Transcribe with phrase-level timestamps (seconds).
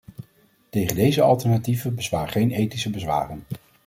[0.69, 3.43] Tegen deze alternatieven bestaan geen ethische bezwaren.